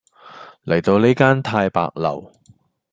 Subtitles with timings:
[0.65, 2.31] 嚟到呢間太白樓